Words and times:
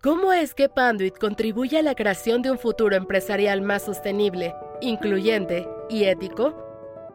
¿Cómo 0.00 0.32
es 0.32 0.54
que 0.54 0.68
Panduit 0.68 1.18
contribuye 1.18 1.76
a 1.76 1.82
la 1.82 1.96
creación 1.96 2.40
de 2.40 2.52
un 2.52 2.58
futuro 2.60 2.94
empresarial 2.94 3.62
más 3.62 3.82
sostenible, 3.82 4.54
incluyente 4.80 5.68
y 5.90 6.04
ético? 6.04 6.54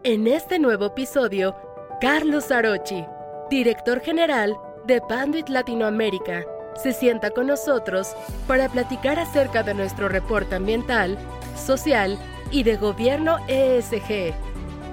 En 0.04 0.28
este 0.28 0.60
nuevo 0.60 0.88
episodio, 0.88 1.56
Carlos 2.02 2.52
Arochi, 2.52 3.06
director 3.50 4.02
general 4.02 4.58
de 4.86 5.00
Panduit 5.00 5.48
Latinoamérica, 5.48 6.44
se 6.76 6.92
sienta 6.92 7.30
con 7.30 7.48
nosotros 7.48 8.18
para 8.48 8.68
platicar 8.68 9.18
acerca 9.18 9.64
de 9.64 9.76
nuestro 9.76 10.10
reporte 10.10 10.56
ambiental, 10.56 11.18
social 11.56 12.20
y 12.52 12.64
de 12.64 12.76
gobierno 12.76 13.38
ESG. 13.48 14.34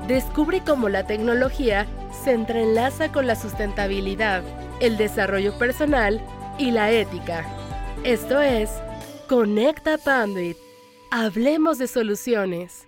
Descubre 0.06 0.62
cómo 0.64 0.88
la 0.88 1.08
tecnología 1.08 1.88
se 2.22 2.34
entrelaza 2.34 3.10
con 3.10 3.26
la 3.26 3.34
sustentabilidad, 3.34 4.44
el 4.78 4.96
desarrollo 4.96 5.58
personal 5.58 6.20
y 6.56 6.70
la 6.70 6.92
ética. 6.92 7.59
Esto 8.04 8.40
es 8.40 8.70
Conecta 9.28 9.98
Panduit. 9.98 10.56
Hablemos 11.10 11.76
de 11.76 11.86
soluciones. 11.86 12.86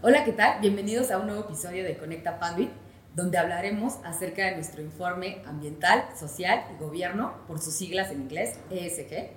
Hola, 0.00 0.24
¿qué 0.24 0.30
tal? 0.30 0.60
Bienvenidos 0.60 1.10
a 1.10 1.18
un 1.18 1.26
nuevo 1.26 1.42
episodio 1.42 1.82
de 1.82 1.96
Conecta 1.96 2.38
Panduit, 2.38 2.70
donde 3.16 3.36
hablaremos 3.36 3.94
acerca 4.04 4.44
de 4.44 4.54
nuestro 4.54 4.80
informe 4.80 5.42
ambiental, 5.44 6.04
social 6.16 6.64
y 6.72 6.80
gobierno, 6.80 7.34
por 7.48 7.60
sus 7.60 7.74
siglas 7.74 8.12
en 8.12 8.22
inglés, 8.22 8.60
ESG. 8.70 9.30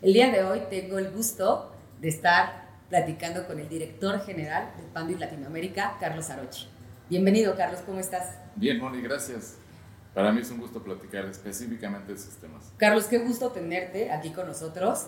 El 0.00 0.14
día 0.14 0.30
de 0.30 0.44
hoy 0.44 0.62
tengo 0.70 0.98
el 0.98 1.10
gusto 1.10 1.74
de 2.00 2.08
estar 2.08 2.70
platicando 2.88 3.46
con 3.46 3.60
el 3.60 3.68
director 3.68 4.24
general 4.24 4.72
de 4.78 4.84
Panduit 4.84 5.20
Latinoamérica, 5.20 5.98
Carlos 6.00 6.30
Arochi. 6.30 6.68
Bienvenido, 7.10 7.54
Carlos, 7.54 7.80
¿cómo 7.84 8.00
estás? 8.00 8.38
Bien, 8.56 8.78
Moni, 8.78 9.02
gracias. 9.02 9.58
Para 10.14 10.30
mí 10.30 10.42
es 10.42 10.50
un 10.50 10.58
gusto 10.58 10.82
platicar 10.82 11.24
específicamente 11.24 12.12
de 12.12 12.18
esos 12.18 12.34
temas. 12.36 12.70
Carlos, 12.76 13.06
qué 13.06 13.18
gusto 13.18 13.50
tenerte 13.50 14.10
aquí 14.12 14.30
con 14.30 14.46
nosotros. 14.46 15.06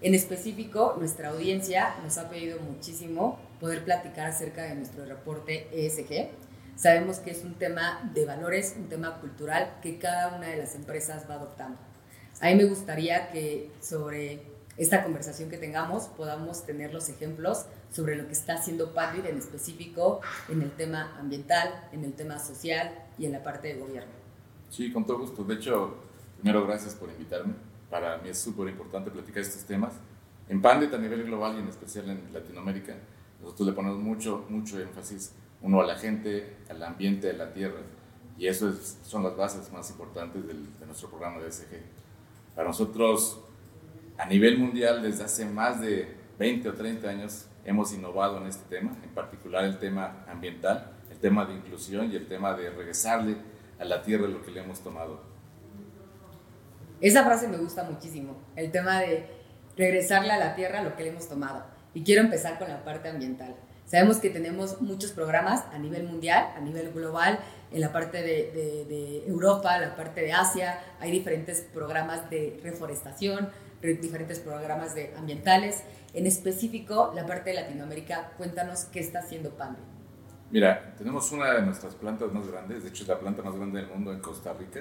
En 0.00 0.14
específico, 0.14 0.94
nuestra 0.98 1.30
audiencia 1.30 1.96
nos 2.04 2.18
ha 2.18 2.28
pedido 2.28 2.60
muchísimo 2.60 3.38
poder 3.58 3.84
platicar 3.84 4.26
acerca 4.26 4.62
de 4.62 4.76
nuestro 4.76 5.04
reporte 5.06 5.68
ESG. 5.72 6.28
Sabemos 6.76 7.18
que 7.18 7.30
es 7.30 7.42
un 7.42 7.54
tema 7.54 8.10
de 8.14 8.26
valores, 8.26 8.74
un 8.78 8.88
tema 8.88 9.20
cultural 9.20 9.76
que 9.82 9.98
cada 9.98 10.36
una 10.36 10.48
de 10.48 10.56
las 10.56 10.74
empresas 10.74 11.28
va 11.28 11.34
adoptando. 11.34 11.78
A 12.40 12.46
mí 12.46 12.54
me 12.56 12.64
gustaría 12.64 13.30
que 13.30 13.70
sobre 13.80 14.42
esta 14.76 15.02
conversación 15.02 15.50
que 15.50 15.56
tengamos 15.56 16.04
podamos 16.08 16.66
tener 16.66 16.92
los 16.92 17.08
ejemplos 17.08 17.66
sobre 17.92 18.16
lo 18.16 18.26
que 18.26 18.32
está 18.32 18.54
haciendo 18.54 18.92
Padrid 18.92 19.24
en 19.24 19.38
específico 19.38 20.20
en 20.48 20.62
el 20.62 20.72
tema 20.72 21.16
ambiental, 21.18 21.88
en 21.92 22.04
el 22.04 22.12
tema 22.12 22.38
social 22.38 22.92
y 23.18 23.26
en 23.26 23.32
la 23.32 23.42
parte 23.42 23.68
de 23.68 23.80
gobierno. 23.80 24.23
Sí, 24.74 24.90
con 24.90 25.06
todo 25.06 25.18
gusto. 25.20 25.44
De 25.44 25.54
hecho, 25.54 25.94
primero 26.40 26.66
gracias 26.66 26.96
por 26.96 27.08
invitarme. 27.08 27.54
Para 27.88 28.18
mí 28.18 28.30
es 28.30 28.40
súper 28.40 28.68
importante 28.68 29.08
platicar 29.08 29.40
estos 29.40 29.62
temas. 29.62 29.92
En 30.48 30.60
Pandit 30.60 30.92
a 30.92 30.98
nivel 30.98 31.22
global 31.22 31.54
y 31.54 31.60
en 31.60 31.68
especial 31.68 32.10
en 32.10 32.32
Latinoamérica, 32.32 32.96
nosotros 33.40 33.68
le 33.68 33.72
ponemos 33.72 34.00
mucho, 34.00 34.44
mucho 34.48 34.80
énfasis, 34.80 35.32
uno 35.62 35.80
a 35.80 35.86
la 35.86 35.94
gente, 35.94 36.56
al 36.68 36.82
ambiente, 36.82 37.30
a 37.30 37.34
la 37.34 37.52
tierra. 37.52 37.82
Y 38.36 38.48
eso 38.48 38.74
son 39.04 39.22
las 39.22 39.36
bases 39.36 39.72
más 39.72 39.88
importantes 39.90 40.44
del, 40.44 40.76
de 40.80 40.86
nuestro 40.86 41.08
programa 41.08 41.38
de 41.38 41.52
SG. 41.52 41.80
Para 42.56 42.66
nosotros, 42.66 43.42
a 44.18 44.26
nivel 44.26 44.58
mundial, 44.58 45.02
desde 45.02 45.22
hace 45.22 45.44
más 45.44 45.80
de 45.80 46.16
20 46.40 46.70
o 46.70 46.74
30 46.74 47.08
años, 47.08 47.46
hemos 47.64 47.94
innovado 47.94 48.38
en 48.38 48.48
este 48.48 48.68
tema, 48.68 48.90
en 49.04 49.10
particular 49.10 49.62
el 49.62 49.78
tema 49.78 50.24
ambiental, 50.26 50.96
el 51.12 51.18
tema 51.18 51.44
de 51.44 51.54
inclusión 51.54 52.10
y 52.10 52.16
el 52.16 52.26
tema 52.26 52.54
de 52.54 52.70
regresarle 52.70 53.53
a 53.78 53.84
la 53.84 54.02
tierra 54.02 54.26
lo 54.28 54.42
que 54.42 54.50
le 54.50 54.60
hemos 54.60 54.80
tomado. 54.80 55.20
Esa 57.00 57.24
frase 57.24 57.48
me 57.48 57.58
gusta 57.58 57.84
muchísimo, 57.84 58.36
el 58.56 58.70
tema 58.70 59.00
de 59.00 59.26
regresarle 59.76 60.32
a 60.32 60.38
la 60.38 60.54
tierra 60.54 60.82
lo 60.82 60.96
que 60.96 61.02
le 61.02 61.10
hemos 61.10 61.28
tomado. 61.28 61.64
Y 61.92 62.02
quiero 62.02 62.22
empezar 62.22 62.58
con 62.58 62.68
la 62.68 62.84
parte 62.84 63.08
ambiental. 63.08 63.54
Sabemos 63.86 64.16
que 64.16 64.30
tenemos 64.30 64.80
muchos 64.80 65.12
programas 65.12 65.64
a 65.72 65.78
nivel 65.78 66.04
mundial, 66.04 66.48
a 66.56 66.60
nivel 66.60 66.92
global, 66.92 67.38
en 67.70 67.80
la 67.80 67.92
parte 67.92 68.22
de, 68.22 68.50
de, 68.52 68.84
de 68.86 69.26
Europa, 69.26 69.78
la 69.78 69.94
parte 69.94 70.22
de 70.22 70.32
Asia, 70.32 70.80
hay 71.00 71.10
diferentes 71.10 71.60
programas 71.60 72.30
de 72.30 72.58
reforestación, 72.62 73.50
diferentes 73.92 74.38
programas 74.40 74.94
de 74.94 75.12
ambientales. 75.16 75.82
En 76.14 76.26
específico, 76.26 77.12
la 77.14 77.26
parte 77.26 77.50
de 77.50 77.56
Latinoamérica, 77.56 78.32
cuéntanos 78.38 78.84
qué 78.86 79.00
está 79.00 79.18
haciendo 79.18 79.50
PANDE. 79.50 79.80
Mira, 80.50 80.94
tenemos 80.96 81.32
una 81.32 81.52
de 81.54 81.62
nuestras 81.62 81.94
plantas 81.94 82.32
más 82.32 82.46
grandes, 82.46 82.82
de 82.82 82.90
hecho 82.90 83.02
es 83.02 83.08
la 83.08 83.18
planta 83.18 83.42
más 83.42 83.56
grande 83.56 83.80
del 83.80 83.90
mundo 83.90 84.12
en 84.12 84.20
Costa 84.20 84.52
Rica, 84.52 84.80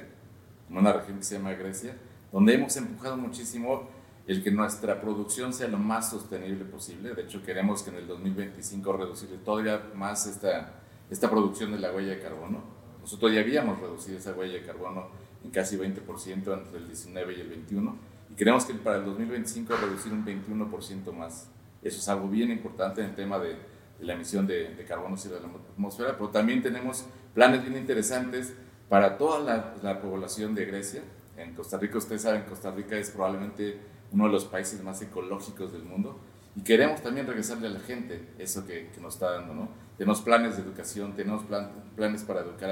en 0.69 0.77
una 0.77 0.93
región 0.93 1.17
que 1.17 1.23
se 1.23 1.37
llama 1.37 1.53
Grecia, 1.53 1.95
donde 2.31 2.53
hemos 2.53 2.75
empujado 2.77 3.17
muchísimo 3.17 3.89
el 4.27 4.43
que 4.43 4.51
nuestra 4.51 5.01
producción 5.01 5.53
sea 5.53 5.67
lo 5.67 5.77
más 5.77 6.09
sostenible 6.09 6.63
posible. 6.65 7.13
De 7.13 7.23
hecho, 7.23 7.43
queremos 7.43 7.83
que 7.83 7.89
en 7.89 7.97
el 7.97 8.07
2025 8.07 8.93
reducir 8.93 9.29
todavía 9.43 9.81
más 9.95 10.25
esta, 10.27 10.73
esta 11.09 11.29
producción 11.29 11.71
de 11.71 11.79
la 11.79 11.91
huella 11.91 12.11
de 12.11 12.19
carbono. 12.19 12.63
Nosotros 13.01 13.33
ya 13.33 13.41
habíamos 13.41 13.79
reducido 13.79 14.17
esa 14.17 14.31
huella 14.33 14.53
de 14.53 14.63
carbono 14.63 15.07
en 15.43 15.51
casi 15.51 15.77
20% 15.77 16.53
entre 16.53 16.77
el 16.77 16.87
19 16.87 17.33
y 17.33 17.41
el 17.41 17.49
21 17.49 17.95
y 18.29 18.35
queremos 18.35 18.65
que 18.65 18.73
para 18.75 18.97
el 18.97 19.05
2025 19.05 19.75
reducir 19.75 20.13
un 20.13 20.25
21% 20.25 21.11
más. 21.11 21.49
Eso 21.81 21.99
es 21.99 22.07
algo 22.07 22.29
bien 22.29 22.49
importante 22.49 23.01
en 23.01 23.09
el 23.09 23.15
tema 23.15 23.37
de, 23.39 23.57
la 24.03 24.13
emisión 24.13 24.45
de, 24.45 24.75
de 24.75 24.85
carbono 24.85 25.15
hacia 25.15 25.31
la 25.31 25.37
atmósfera, 25.37 26.13
pero 26.17 26.29
también 26.29 26.61
tenemos 26.61 27.05
planes 27.33 27.63
bien 27.63 27.77
interesantes 27.77 28.53
para 28.89 29.17
toda 29.17 29.39
la, 29.39 29.75
la 29.81 30.01
población 30.01 30.53
de 30.53 30.65
Grecia. 30.65 31.01
En 31.37 31.55
Costa 31.55 31.77
Rica, 31.77 31.97
ustedes 31.97 32.21
saben, 32.21 32.43
Costa 32.43 32.71
Rica 32.71 32.95
es 32.95 33.09
probablemente 33.09 33.79
uno 34.11 34.25
de 34.25 34.31
los 34.31 34.45
países 34.45 34.83
más 34.83 35.01
ecológicos 35.01 35.73
del 35.73 35.83
mundo 35.83 36.19
y 36.55 36.61
queremos 36.61 37.01
también 37.01 37.25
regresarle 37.25 37.67
a 37.67 37.71
la 37.71 37.79
gente 37.79 38.29
eso 38.37 38.65
que, 38.65 38.89
que 38.93 39.01
nos 39.01 39.15
está 39.15 39.31
dando, 39.31 39.53
¿no? 39.55 39.69
Tenemos 39.97 40.21
planes 40.21 40.55
de 40.55 40.63
educación, 40.63 41.15
tenemos 41.15 41.43
plan, 41.43 41.71
planes 41.95 42.23
para 42.23 42.41
educar 42.41 42.69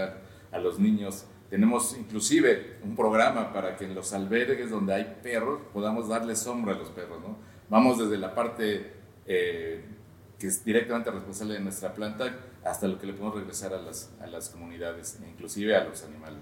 a, 0.51 0.55
a, 0.55 0.59
los 0.59 0.79
niños, 0.79 1.25
tenemos 1.49 1.97
inclusive 1.97 2.77
un 2.83 2.95
programa 2.95 3.51
para 3.53 3.75
que 3.75 3.85
en 3.85 3.95
los 3.95 4.13
albergues 4.13 4.69
donde 4.69 4.93
hay 4.93 5.17
perros 5.23 5.61
podamos 5.73 6.09
darle 6.09 6.35
sombra 6.35 6.75
a 6.75 6.77
los 6.77 6.89
perros, 6.89 7.19
¿no? 7.21 7.37
Vamos 7.69 7.97
desde 7.97 8.17
la 8.17 8.35
parte 8.35 8.93
eh, 9.25 9.83
que 10.41 10.47
es 10.47 10.65
directamente 10.65 11.11
responsable 11.11 11.53
de 11.53 11.59
nuestra 11.59 11.93
planta 11.93 12.35
hasta 12.63 12.87
lo 12.87 12.97
que 12.97 13.05
le 13.05 13.13
podemos 13.13 13.35
regresar 13.35 13.75
a 13.75 13.77
las, 13.79 14.09
a 14.19 14.25
las 14.25 14.49
comunidades, 14.49 15.19
inclusive 15.29 15.75
a 15.75 15.83
los 15.83 16.03
animales. 16.03 16.41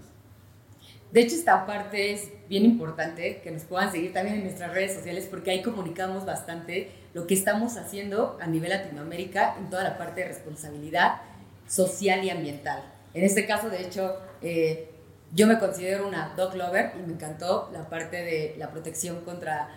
De 1.12 1.20
hecho, 1.20 1.36
esta 1.36 1.66
parte 1.66 2.14
es 2.14 2.30
bien 2.48 2.64
importante 2.64 3.42
que 3.44 3.52
nos 3.52 3.64
puedan 3.64 3.92
seguir 3.92 4.14
también 4.14 4.38
en 4.38 4.44
nuestras 4.46 4.74
redes 4.74 4.94
sociales 4.94 5.28
porque 5.30 5.52
ahí 5.52 5.62
comunicamos 5.62 6.26
bastante 6.26 6.92
lo 7.14 7.28
que 7.28 7.34
estamos 7.34 7.76
haciendo 7.76 8.38
a 8.42 8.48
nivel 8.48 8.70
Latinoamérica 8.70 9.58
en 9.58 9.70
toda 9.70 9.84
la 9.84 9.98
parte 9.98 10.22
de 10.22 10.30
responsabilidad 10.30 11.22
social 11.68 12.24
y 12.24 12.30
ambiental. 12.30 12.82
En 13.14 13.26
este 13.26 13.46
caso, 13.46 13.70
de 13.70 13.82
hecho, 13.82 14.18
eh, 14.42 14.92
yo 15.34 15.46
me 15.46 15.60
considero 15.60 16.08
una 16.08 16.36
dog 16.38 16.56
lover 16.56 16.94
y 16.98 17.06
me 17.06 17.14
encantó 17.16 17.70
la 17.74 17.90
parte 17.90 18.24
de 18.24 18.56
la 18.58 18.72
protección 18.72 19.26
contra 19.26 19.68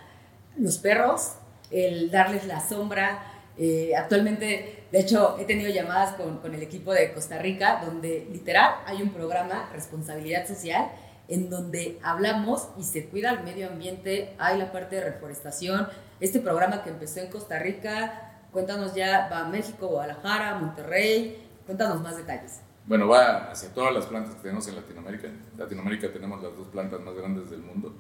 los 0.57 0.79
perros, 0.79 1.33
el 1.73 2.13
darles 2.13 2.47
la 2.47 2.61
sombra. 2.61 3.42
Eh, 3.59 3.93
actualmente, 3.97 4.87
de 4.91 5.01
hecho, 5.01 5.37
he 5.39 5.45
tenido 5.45 5.71
llamadas 5.71 6.15
con, 6.15 6.39
con 6.39 6.55
el 6.55 6.63
equipo 6.63 6.93
de 6.93 7.13
Costa 7.13 7.39
Rica 7.39 7.83
donde 7.85 8.27
literal 8.31 8.77
hay 8.87 9.03
un 9.03 9.11
programa 9.11 9.69
responsabilidad 9.73 10.47
social 10.47 10.91
en 11.29 11.51
donde 11.51 11.99
hablamos 12.03 12.69
y 12.79 12.83
se 12.83 13.07
cuida 13.09 13.31
el 13.31 13.43
medio 13.43 13.69
ambiente, 13.69 14.35
hay 14.39 14.59
la 14.59 14.73
parte 14.73 14.97
de 14.97 15.05
reforestación, 15.05 15.89
este 16.21 16.41
programa 16.41 16.83
que 16.83 16.91
empezó 16.91 17.21
en 17.21 17.31
Costa 17.31 17.59
Rica, 17.59 18.43
cuéntanos 18.53 18.95
ya, 18.95 19.29
va 19.31 19.41
a 19.41 19.49
México, 19.49 19.87
Guadalajara, 19.89 20.57
Monterrey, 20.57 21.49
cuéntanos 21.65 22.01
más 22.03 22.17
detalles. 22.17 22.61
Bueno, 22.87 23.09
va 23.09 23.51
hacia 23.51 23.73
todas 23.73 23.95
las 23.95 24.07
plantas 24.07 24.35
que 24.35 24.43
tenemos 24.43 24.67
en 24.67 24.77
Latinoamérica. 24.77 25.29
En 25.29 25.41
Latinoamérica 25.57 26.13
tenemos 26.13 26.43
las 26.43 26.57
dos 26.57 26.67
plantas 26.69 27.01
más 27.01 27.15
grandes 27.15 27.49
del 27.49 27.61
mundo, 27.61 27.95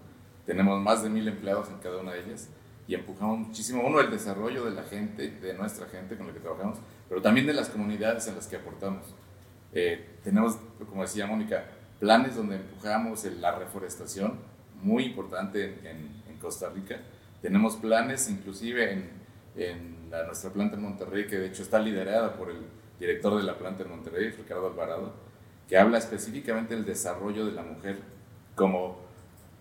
tenemos 0.45 0.81
más 0.81 1.03
de 1.03 1.11
mil 1.11 1.27
empleados 1.29 1.69
en 1.69 1.79
cada 1.79 1.99
una 1.99 2.13
de 2.13 2.21
ellas 2.21 2.49
y 2.87 2.95
empujamos 2.95 3.39
muchísimo, 3.39 3.83
uno, 3.87 4.01
el 4.01 4.11
desarrollo 4.11 4.65
de 4.65 4.73
la 4.73 4.83
gente, 4.83 5.31
de 5.31 5.55
nuestra 5.55 5.87
gente 5.87 6.17
con 6.17 6.27
la 6.27 6.33
que 6.33 6.41
trabajamos, 6.41 6.79
pero 7.09 7.23
también 7.23 7.47
de 7.47 7.53
las 7.53 7.69
comunidades 7.69 8.27
en 8.27 8.35
las 8.35 8.47
que 8.47 8.57
aportamos. 8.57 9.05
Eh, 9.73 10.19
tenemos, 10.23 10.59
como 10.89 11.03
decía 11.03 11.27
Mónica, 11.27 11.65
planes 12.01 12.37
donde 12.37 12.57
empujamos 12.57 13.25
la 13.25 13.59
reforestación, 13.59 14.39
muy 14.83 15.05
importante 15.05 15.65
en, 15.65 15.87
en, 15.87 16.23
en 16.29 16.39
Costa 16.39 16.69
Rica. 16.69 17.01
Tenemos 17.41 17.77
planes 17.77 18.29
inclusive 18.29 18.93
en, 18.93 19.11
en 19.57 20.11
la, 20.11 20.25
nuestra 20.25 20.51
planta 20.51 20.77
en 20.77 20.83
Monterrey, 20.83 21.27
que 21.27 21.39
de 21.39 21.47
hecho 21.47 21.63
está 21.63 21.79
liderada 21.79 22.37
por 22.37 22.51
el 22.51 22.59
director 22.99 23.37
de 23.37 23.45
la 23.45 23.59
planta 23.59 23.85
en 23.85 23.91
Monterrey, 23.91 24.31
Ricardo 24.31 24.67
Alvarado, 24.67 25.15
que 25.69 25.77
habla 25.79 25.99
específicamente 25.99 26.75
del 26.75 26.85
desarrollo 26.85 27.47
de 27.47 27.53
la 27.53 27.63
mujer 27.63 27.99
como 28.55 28.99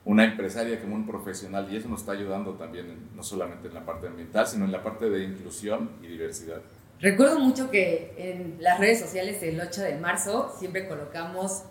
una 0.03 0.25
empresaria, 0.25 0.79
como 0.81 0.95
un 0.95 1.05
profesional, 1.05 1.67
y 1.71 1.77
eso 1.77 1.87
nos 1.87 2.01
está 2.01 2.13
ayudando 2.13 2.53
también, 2.53 3.09
no 3.15 3.23
solamente 3.23 3.67
en 3.67 3.73
la 3.75 3.85
parte 3.85 4.07
ambiental, 4.07 4.47
sino 4.47 4.65
en 4.65 4.71
la 4.71 4.83
parte 4.83 5.09
de 5.09 5.23
inclusión 5.23 5.91
y 6.01 6.07
diversidad. 6.07 6.61
Recuerdo 6.99 7.39
mucho 7.39 7.69
que 7.69 8.13
en 8.17 8.57
las 8.59 8.79
redes 8.79 8.99
sociales 8.99 9.41
el 9.43 9.59
8 9.59 9.81
de 9.81 9.95
marzo 9.97 10.55
siempre 10.59 10.87
colocamos 10.87 11.63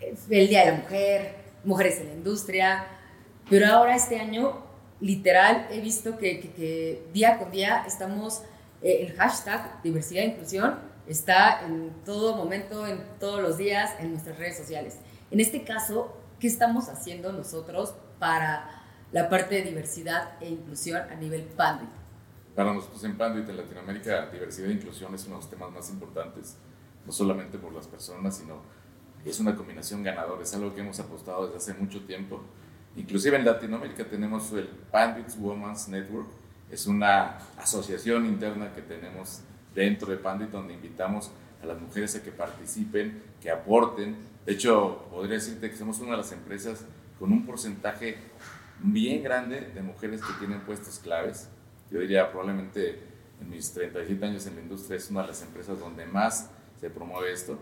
el 0.00 0.48
Día 0.48 0.64
de 0.64 0.72
la 0.72 0.78
Mujer, 0.78 1.34
mujeres 1.64 2.00
en 2.00 2.08
la 2.08 2.14
industria, 2.14 2.86
pero 3.48 3.66
ahora 3.66 3.96
este 3.96 4.18
año, 4.18 4.64
literal, 5.00 5.68
he 5.70 5.80
visto 5.80 6.18
que, 6.18 7.04
día 7.12 7.38
con 7.38 7.50
día 7.50 7.84
estamos, 7.86 8.42
eh, 8.82 9.06
el 9.06 9.16
hashtag 9.16 9.82
diversidad 9.82 10.24
e 10.24 10.26
inclusión 10.26 10.78
está 11.06 11.64
en 11.64 11.90
todo 12.04 12.36
momento, 12.36 12.86
en 12.86 13.00
todos 13.20 13.42
los 13.42 13.58
días, 13.58 13.92
en 13.98 14.12
nuestras 14.12 14.38
redes 14.38 14.56
sociales. 14.56 14.98
En 15.30 15.40
este 15.40 15.62
caso, 15.62 16.16
¿qué 16.44 16.48
estamos 16.48 16.90
haciendo 16.90 17.32
nosotros 17.32 17.94
para 18.18 18.68
la 19.12 19.30
parte 19.30 19.54
de 19.54 19.62
diversidad 19.62 20.34
e 20.42 20.50
inclusión 20.50 21.00
a 21.10 21.14
nivel 21.14 21.40
Panduit? 21.44 21.88
Para 22.54 22.74
nosotros 22.74 23.02
en 23.04 23.16
Panduit 23.16 23.48
en 23.48 23.56
Latinoamérica, 23.56 24.26
diversidad 24.26 24.68
e 24.68 24.74
inclusión 24.74 25.14
es 25.14 25.24
uno 25.24 25.36
de 25.36 25.40
los 25.40 25.48
temas 25.48 25.72
más 25.72 25.88
importantes, 25.88 26.58
no 27.06 27.12
solamente 27.12 27.56
por 27.56 27.72
las 27.72 27.86
personas, 27.86 28.36
sino 28.36 28.60
es 29.24 29.40
una 29.40 29.56
combinación 29.56 30.02
ganadora, 30.02 30.42
es 30.42 30.54
algo 30.54 30.74
que 30.74 30.82
hemos 30.82 31.00
apostado 31.00 31.46
desde 31.46 31.56
hace 31.56 31.80
mucho 31.80 32.04
tiempo. 32.04 32.42
Inclusive 32.94 33.38
en 33.38 33.46
Latinoamérica 33.46 34.04
tenemos 34.04 34.52
el 34.52 34.66
Panduit 34.66 35.30
Women's 35.38 35.88
Network, 35.88 36.28
es 36.70 36.86
una 36.86 37.38
asociación 37.56 38.26
interna 38.26 38.70
que 38.74 38.82
tenemos 38.82 39.40
dentro 39.74 40.10
de 40.10 40.18
Panduit 40.18 40.50
donde 40.50 40.74
invitamos 40.74 41.30
a 41.64 41.66
las 41.66 41.80
mujeres 41.80 42.14
a 42.16 42.22
que 42.22 42.30
participen, 42.30 43.22
que 43.40 43.50
aporten. 43.50 44.16
De 44.46 44.52
hecho, 44.52 45.06
podría 45.10 45.34
decirte 45.34 45.70
que 45.70 45.76
somos 45.76 45.98
una 46.00 46.12
de 46.12 46.18
las 46.18 46.32
empresas 46.32 46.84
con 47.18 47.32
un 47.32 47.44
porcentaje 47.44 48.18
bien 48.80 49.22
grande 49.22 49.60
de 49.74 49.82
mujeres 49.82 50.20
que 50.20 50.32
tienen 50.38 50.60
puestos 50.60 50.98
claves. 50.98 51.48
Yo 51.90 52.00
diría 52.00 52.30
probablemente 52.30 53.00
en 53.40 53.50
mis 53.50 53.72
37 53.72 54.24
años 54.24 54.46
en 54.46 54.56
la 54.56 54.62
industria 54.62 54.96
es 54.96 55.10
una 55.10 55.22
de 55.22 55.28
las 55.28 55.42
empresas 55.42 55.78
donde 55.78 56.06
más 56.06 56.50
se 56.80 56.90
promueve 56.90 57.32
esto. 57.32 57.58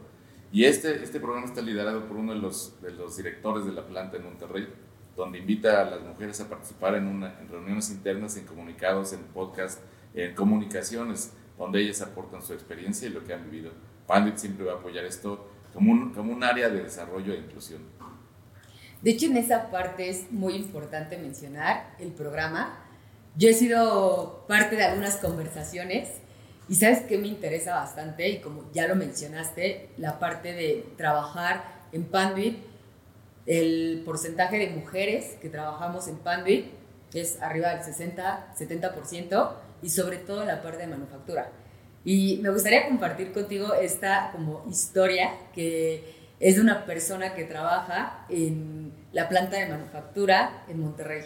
Y 0.52 0.64
este, 0.64 1.02
este 1.02 1.18
programa 1.18 1.46
está 1.46 1.62
liderado 1.62 2.06
por 2.06 2.18
uno 2.18 2.34
de 2.34 2.38
los, 2.38 2.80
de 2.82 2.90
los 2.90 3.16
directores 3.16 3.64
de 3.64 3.72
la 3.72 3.86
planta 3.86 4.18
en 4.18 4.24
Monterrey, 4.24 4.68
donde 5.16 5.38
invita 5.38 5.80
a 5.80 5.90
las 5.90 6.02
mujeres 6.02 6.40
a 6.40 6.48
participar 6.48 6.94
en, 6.94 7.06
una, 7.06 7.38
en 7.40 7.48
reuniones 7.48 7.90
internas, 7.90 8.36
en 8.36 8.44
comunicados, 8.44 9.12
en 9.12 9.20
podcast, 9.20 9.80
en 10.14 10.34
comunicaciones, 10.34 11.32
donde 11.56 11.80
ellas 11.80 12.02
aportan 12.02 12.42
su 12.42 12.52
experiencia 12.52 13.08
y 13.08 13.12
lo 13.12 13.24
que 13.24 13.32
han 13.32 13.50
vivido. 13.50 13.72
Pandit 14.12 14.36
siempre 14.36 14.66
va 14.66 14.72
a 14.72 14.76
apoyar 14.76 15.06
esto 15.06 15.48
como 15.72 15.90
un, 15.90 16.12
como 16.12 16.34
un 16.34 16.44
área 16.44 16.68
de 16.68 16.82
desarrollo 16.82 17.32
e 17.32 17.38
inclusión. 17.38 17.80
De 19.00 19.10
hecho, 19.10 19.24
en 19.24 19.38
esa 19.38 19.70
parte 19.70 20.10
es 20.10 20.30
muy 20.30 20.54
importante 20.54 21.16
mencionar 21.16 21.96
el 21.98 22.12
programa. 22.12 22.78
Yo 23.36 23.48
he 23.48 23.54
sido 23.54 24.44
parte 24.46 24.76
de 24.76 24.84
algunas 24.84 25.16
conversaciones 25.16 26.10
y 26.68 26.74
sabes 26.74 27.00
que 27.00 27.16
me 27.16 27.26
interesa 27.26 27.74
bastante 27.74 28.28
y 28.28 28.40
como 28.40 28.70
ya 28.74 28.86
lo 28.86 28.96
mencionaste, 28.96 29.88
la 29.96 30.18
parte 30.18 30.52
de 30.52 30.84
trabajar 30.98 31.64
en 31.92 32.04
Panduit, 32.04 32.58
el 33.46 34.02
porcentaje 34.04 34.58
de 34.58 34.68
mujeres 34.76 35.38
que 35.40 35.48
trabajamos 35.48 36.06
en 36.06 36.16
Panduit 36.18 36.66
es 37.14 37.40
arriba 37.40 37.74
del 37.74 37.80
60-70% 37.80 39.52
y 39.80 39.88
sobre 39.88 40.18
todo 40.18 40.44
la 40.44 40.60
parte 40.60 40.82
de 40.82 40.88
manufactura. 40.88 41.50
Y 42.04 42.38
me 42.42 42.50
gustaría 42.50 42.88
compartir 42.88 43.32
contigo 43.32 43.74
esta 43.74 44.30
como 44.32 44.64
historia 44.68 45.30
que 45.54 46.22
es 46.40 46.56
de 46.56 46.60
una 46.60 46.84
persona 46.84 47.34
que 47.34 47.44
trabaja 47.44 48.26
en 48.28 48.92
la 49.12 49.28
planta 49.28 49.56
de 49.56 49.68
manufactura 49.68 50.64
en 50.68 50.80
Monterrey. 50.80 51.24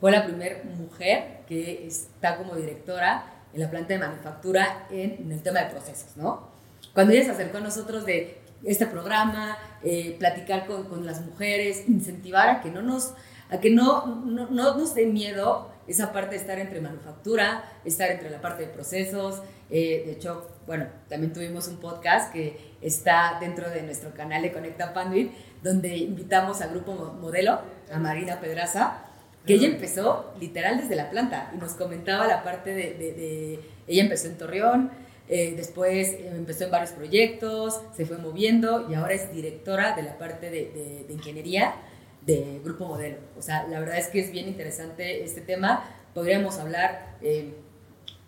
Fue 0.00 0.10
la 0.10 0.24
primera 0.24 0.62
mujer 0.64 1.40
que 1.46 1.86
está 1.86 2.36
como 2.36 2.54
directora 2.54 3.24
en 3.54 3.60
la 3.60 3.70
planta 3.70 3.94
de 3.94 4.00
manufactura 4.00 4.86
en, 4.90 5.32
el 5.32 5.42
tema 5.42 5.60
de 5.60 5.70
procesos, 5.70 6.16
¿no? 6.16 6.50
Cuando 6.92 7.12
ella 7.12 7.24
se 7.24 7.30
acercó 7.30 7.58
a 7.58 7.62
nosotros 7.62 8.04
de 8.04 8.38
este 8.64 8.86
programa, 8.86 9.56
eh, 9.82 10.16
platicar 10.18 10.66
con, 10.66 10.84
con, 10.84 11.06
las 11.06 11.24
mujeres, 11.24 11.88
incentivar 11.88 12.48
a 12.48 12.60
que 12.60 12.70
no 12.70 12.82
nos, 12.82 13.14
a 13.50 13.60
que 13.60 13.70
no, 13.70 14.06
no, 14.24 14.48
no 14.50 14.76
nos 14.76 14.94
dé 14.94 15.06
miedo 15.06 15.70
esa 15.90 16.12
parte 16.12 16.36
de 16.36 16.40
estar 16.40 16.58
entre 16.58 16.80
manufactura, 16.80 17.64
estar 17.84 18.10
entre 18.10 18.30
la 18.30 18.40
parte 18.40 18.66
de 18.66 18.68
procesos. 18.68 19.42
Eh, 19.70 20.04
de 20.06 20.12
hecho, 20.12 20.48
bueno, 20.66 20.86
también 21.08 21.32
tuvimos 21.32 21.66
un 21.66 21.78
podcast 21.78 22.32
que 22.32 22.74
está 22.80 23.38
dentro 23.40 23.68
de 23.70 23.82
nuestro 23.82 24.14
canal 24.14 24.42
de 24.42 24.52
Conecta 24.52 24.94
Panduit, 24.94 25.32
donde 25.62 25.96
invitamos 25.96 26.60
al 26.60 26.70
grupo 26.70 26.94
modelo, 27.20 27.60
a 27.92 27.98
Marina 27.98 28.40
Pedraza, 28.40 29.04
que 29.46 29.54
ella 29.54 29.66
empezó 29.66 30.32
literal 30.38 30.78
desde 30.78 30.94
la 30.94 31.10
planta 31.10 31.50
y 31.54 31.58
nos 31.58 31.72
comentaba 31.72 32.26
la 32.26 32.44
parte 32.44 32.72
de, 32.74 33.58
ella 33.88 34.02
empezó 34.02 34.28
en 34.28 34.38
Torreón, 34.38 34.90
eh, 35.28 35.54
después 35.56 36.16
empezó 36.20 36.64
en 36.64 36.70
varios 36.70 36.90
proyectos, 36.90 37.80
se 37.96 38.06
fue 38.06 38.18
moviendo 38.18 38.88
y 38.90 38.94
ahora 38.94 39.14
es 39.14 39.32
directora 39.32 39.96
de 39.96 40.02
la 40.02 40.18
parte 40.18 40.50
de, 40.50 41.06
ingeniería 41.08 41.74
de 42.22 42.60
Grupo 42.64 42.86
Modelo. 42.86 43.18
O 43.38 43.42
sea, 43.42 43.66
la 43.66 43.80
verdad 43.80 43.98
es 43.98 44.08
que 44.08 44.20
es 44.20 44.30
bien 44.30 44.48
interesante 44.48 45.24
este 45.24 45.40
tema. 45.40 45.84
Podríamos 46.14 46.58
hablar 46.58 47.16
eh, 47.22 47.54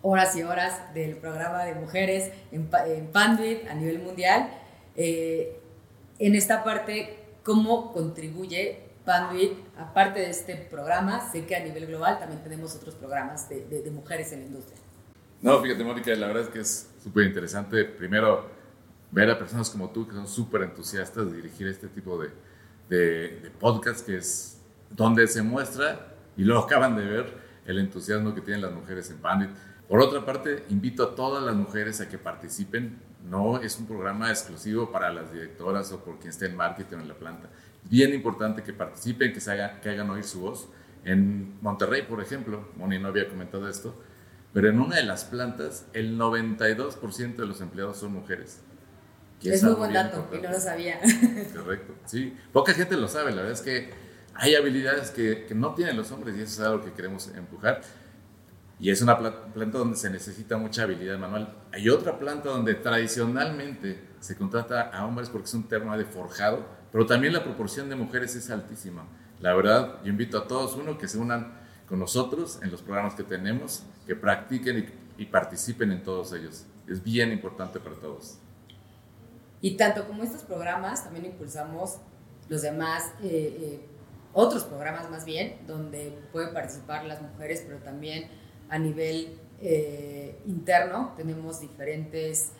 horas 0.02 0.36
y 0.36 0.42
horas 0.42 0.94
del 0.94 1.16
programa 1.16 1.64
de 1.64 1.74
mujeres 1.74 2.30
en, 2.50 2.68
en 2.86 3.06
Panduit 3.08 3.66
a 3.68 3.74
nivel 3.74 4.00
mundial. 4.00 4.50
Eh, 4.96 5.58
en 6.18 6.34
esta 6.34 6.64
parte, 6.64 7.18
¿cómo 7.42 7.92
contribuye 7.92 8.92
Panduit, 9.04 9.52
aparte 9.76 10.20
de 10.20 10.30
este 10.30 10.54
programa, 10.54 11.32
sé 11.32 11.44
que 11.44 11.56
a 11.56 11.60
nivel 11.60 11.86
global 11.86 12.20
también 12.20 12.40
tenemos 12.42 12.74
otros 12.76 12.94
programas 12.94 13.48
de, 13.48 13.64
de, 13.64 13.90
mujeres 13.90 14.32
en 14.32 14.40
la 14.40 14.46
industria. 14.46 14.78
No, 15.40 15.60
fíjate, 15.60 15.82
Mónica, 15.82 16.14
la 16.14 16.28
verdad 16.28 16.44
es 16.44 16.48
que 16.50 16.60
es 16.60 16.88
súper 17.02 17.26
interesante. 17.26 17.84
Primero, 17.84 18.46
ver 19.10 19.28
a 19.28 19.38
personas 19.38 19.70
como 19.70 19.90
tú 19.90 20.06
que 20.06 20.14
son 20.14 20.28
súper 20.28 20.62
entusiastas 20.62 21.26
de 21.26 21.36
dirigir 21.36 21.66
este 21.66 21.88
tipo 21.88 22.16
de, 22.16 22.30
de, 22.88 23.50
podcast, 23.58 24.06
que 24.06 24.16
es 24.16 24.60
donde 24.90 25.26
se 25.26 25.42
muestra, 25.42 26.14
y 26.36 26.44
lo 26.44 26.58
acaban 26.58 26.96
de 26.96 27.04
ver, 27.04 27.42
el 27.66 27.78
entusiasmo 27.78 28.34
que 28.34 28.40
tienen 28.40 28.62
las 28.62 28.72
mujeres 28.72 29.10
en 29.10 29.18
Pandit. 29.18 29.50
Por 29.88 30.00
otra 30.00 30.24
parte, 30.24 30.64
invito 30.68 31.02
a 31.02 31.14
todas 31.14 31.42
las 31.44 31.54
mujeres 31.54 32.00
a 32.00 32.08
que 32.08 32.18
participen. 32.18 32.98
No 33.28 33.60
es 33.60 33.78
un 33.78 33.86
programa 33.86 34.30
exclusivo 34.30 34.90
para 34.90 35.12
las 35.12 35.32
directoras 35.32 35.92
o 35.92 36.02
por 36.02 36.18
quien 36.18 36.30
esté 36.30 36.46
en 36.46 36.56
marketing 36.56 36.98
en 36.98 37.08
la 37.08 37.14
planta 37.14 37.48
bien 37.88 38.14
importante 38.14 38.62
que 38.62 38.72
participen, 38.72 39.32
que, 39.32 39.40
se 39.40 39.52
haga, 39.52 39.80
que 39.80 39.90
hagan 39.90 40.10
oír 40.10 40.24
su 40.24 40.40
voz. 40.40 40.68
En 41.04 41.60
Monterrey, 41.60 42.02
por 42.02 42.20
ejemplo, 42.20 42.68
Moni 42.76 42.98
no 42.98 43.08
había 43.08 43.28
comentado 43.28 43.68
esto, 43.68 43.94
pero 44.52 44.68
en 44.68 44.80
una 44.80 44.96
de 44.96 45.04
las 45.04 45.24
plantas 45.24 45.86
el 45.92 46.18
92% 46.18 47.36
de 47.36 47.46
los 47.46 47.60
empleados 47.60 47.98
son 47.98 48.12
mujeres. 48.12 48.60
Es, 49.44 49.62
muy 49.62 49.74
buen 49.74 49.92
dato, 49.92 50.28
y 50.32 50.40
no 50.40 50.50
lo 50.50 50.60
sabía. 50.60 51.00
Correcto, 51.54 51.94
sí. 52.06 52.36
Poca 52.52 52.74
gente 52.74 52.96
lo 52.96 53.08
sabe, 53.08 53.30
la 53.30 53.38
verdad 53.38 53.52
es 53.52 53.62
que 53.62 53.90
hay 54.34 54.54
habilidades 54.54 55.10
que, 55.10 55.46
que 55.46 55.54
no 55.54 55.74
tienen 55.74 55.96
los 55.96 56.10
hombres 56.10 56.36
y 56.36 56.42
eso 56.42 56.62
es 56.62 56.68
algo 56.68 56.84
que 56.84 56.92
queremos 56.92 57.28
empujar. 57.34 57.80
Y 58.82 58.90
es 58.90 59.00
una 59.00 59.16
planta 59.16 59.78
donde 59.78 59.96
se 59.96 60.10
necesita 60.10 60.56
mucha 60.56 60.82
habilidad 60.82 61.16
manual. 61.16 61.54
Hay 61.72 61.88
otra 61.88 62.18
planta 62.18 62.48
donde 62.48 62.74
tradicionalmente 62.74 64.08
se 64.18 64.36
contrata 64.36 64.82
a 64.82 65.06
hombres 65.06 65.28
porque 65.28 65.46
es 65.46 65.54
un 65.54 65.68
tema 65.68 65.96
de 65.96 66.04
forjado, 66.04 66.66
pero 66.90 67.06
también 67.06 67.32
la 67.32 67.44
proporción 67.44 67.88
de 67.88 67.94
mujeres 67.94 68.34
es 68.34 68.50
altísima. 68.50 69.04
La 69.38 69.54
verdad, 69.54 69.98
yo 70.02 70.10
invito 70.10 70.38
a 70.38 70.48
todos, 70.48 70.74
uno, 70.74 70.98
que 70.98 71.06
se 71.06 71.18
unan 71.18 71.52
con 71.88 71.98
nosotros 71.98 72.58
en 72.62 72.70
los 72.70 72.82
programas 72.82 73.14
que 73.14 73.22
tenemos, 73.22 73.84
que 74.06 74.16
practiquen 74.16 74.92
y, 75.16 75.26
participen 75.26 75.92
en 75.92 76.02
todos 76.02 76.32
ellos. 76.32 76.66
Es 76.88 77.04
bien 77.04 77.30
importante 77.30 77.78
para 77.78 77.94
todos. 77.94 78.38
Y 79.62 79.76
tanto 79.76 80.06
como 80.06 80.24
estos 80.24 80.42
programas, 80.42 81.04
también 81.04 81.24
impulsamos 81.24 81.98
los 82.48 82.62
demás, 82.62 83.12
eh, 83.22 83.56
eh, 83.60 83.80
otros 84.34 84.64
programas 84.64 85.08
más 85.08 85.24
bien, 85.24 85.56
donde 85.66 86.18
pueden 86.32 86.52
participar 86.52 87.04
las 87.04 87.22
mujeres, 87.22 87.62
pero 87.66 87.78
también 87.78 88.28
a 88.68 88.78
nivel 88.78 89.38
eh, 89.60 90.38
interno 90.46 91.14
tenemos 91.16 91.60
diferentes 91.60 92.52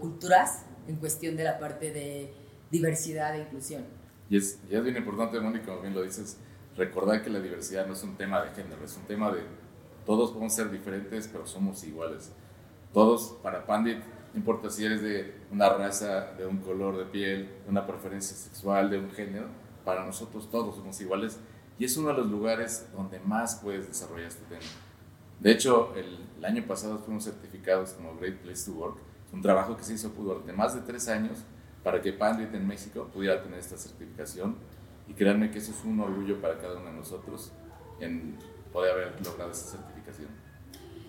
culturas 0.00 0.64
en 0.88 0.96
cuestión 0.96 1.36
de 1.36 1.44
la 1.44 1.60
parte 1.60 1.92
de 1.92 2.32
diversidad 2.72 3.36
e 3.36 3.42
inclusión. 3.42 3.84
Y 4.28 4.36
es, 4.36 4.58
y 4.68 4.74
es 4.74 4.82
bien 4.82 4.96
importante, 4.96 5.38
Mónica, 5.38 5.66
como 5.66 5.82
bien 5.82 5.94
lo 5.94 6.02
dices, 6.02 6.38
recordar 6.76 7.22
que 7.22 7.30
la 7.30 7.38
diversidad 7.38 7.86
no 7.86 7.92
es 7.92 8.02
un 8.02 8.16
tema 8.16 8.42
de 8.42 8.50
género, 8.50 8.84
es 8.84 8.96
un 8.96 9.04
tema 9.04 9.30
de 9.30 9.42
todos 10.04 10.30
podemos 10.30 10.54
ser 10.54 10.70
diferentes, 10.72 11.28
pero 11.28 11.46
somos 11.46 11.84
iguales. 11.84 12.32
Todos, 12.92 13.38
para 13.44 13.64
Pandit, 13.64 13.98
no 14.32 14.38
importa 14.38 14.70
si 14.70 14.84
eres 14.84 15.02
de 15.02 15.34
una 15.50 15.68
raza, 15.70 16.32
de 16.32 16.46
un 16.46 16.58
color 16.58 16.96
de 16.96 17.04
piel, 17.06 17.48
de 17.64 17.70
una 17.70 17.86
preferencia 17.86 18.36
sexual, 18.36 18.90
de 18.90 18.98
un 18.98 19.10
género, 19.10 19.46
para 19.84 20.04
nosotros 20.04 20.50
todos 20.50 20.76
somos 20.76 21.00
iguales 21.00 21.38
y 21.78 21.84
es 21.84 21.96
uno 21.96 22.08
de 22.08 22.14
los 22.14 22.26
lugares 22.26 22.88
donde 22.94 23.18
más 23.20 23.56
puedes 23.56 23.88
desarrollar 23.88 24.28
este 24.28 24.44
tema. 24.44 24.60
De 25.40 25.50
hecho, 25.50 25.94
el, 25.96 26.18
el 26.38 26.44
año 26.44 26.64
pasado 26.66 26.98
fuimos 26.98 27.24
certificados 27.24 27.94
como 27.94 28.16
Great 28.16 28.36
Place 28.40 28.70
to 28.70 28.72
Work, 28.72 28.98
es 29.30 29.34
un 29.34 29.42
trabajo 29.42 29.76
que 29.76 29.84
se 29.84 29.94
hizo 29.94 30.08
durante 30.08 30.52
más 30.52 30.74
de 30.74 30.80
tres 30.80 31.08
años 31.08 31.38
para 31.84 32.00
que 32.02 32.12
Pandit 32.12 32.52
en 32.52 32.66
México 32.66 33.08
pudiera 33.12 33.40
tener 33.40 33.60
esta 33.60 33.76
certificación. 33.76 34.56
Y 35.06 35.14
créanme 35.14 35.50
que 35.50 35.58
eso 35.58 35.70
es 35.70 35.84
un 35.84 36.00
orgullo 36.00 36.40
para 36.40 36.58
cada 36.58 36.78
uno 36.78 36.90
de 36.90 36.96
nosotros 36.96 37.52
en 38.00 38.36
poder 38.72 38.92
haber 38.92 39.24
logrado 39.24 39.52
esa 39.52 39.76
certificación. 39.76 40.28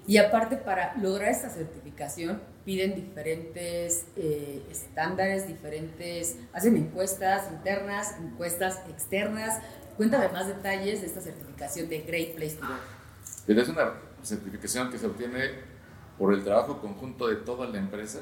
Y 0.07 0.17
aparte, 0.17 0.57
para 0.57 0.95
lograr 0.97 1.29
esta 1.29 1.49
certificación, 1.49 2.41
piden 2.65 2.95
diferentes 2.95 4.05
eh, 4.15 4.65
estándares, 4.69 5.47
diferentes, 5.47 6.37
hacen 6.53 6.75
encuestas 6.75 7.51
internas, 7.51 8.15
encuestas 8.19 8.81
externas. 8.89 9.61
Cuéntame 9.97 10.29
más 10.29 10.47
detalles 10.47 11.01
de 11.01 11.07
esta 11.07 11.21
certificación 11.21 11.87
de 11.87 12.01
Great 12.01 12.35
Place 12.35 12.55
to 12.55 12.65
Work. 12.65 13.59
Es 13.59 13.69
una 13.69 13.93
certificación 14.23 14.89
que 14.89 14.97
se 14.97 15.05
obtiene 15.05 15.51
por 16.17 16.33
el 16.33 16.43
trabajo 16.43 16.79
conjunto 16.81 17.27
de 17.27 17.35
toda 17.37 17.67
la 17.67 17.77
empresa, 17.77 18.21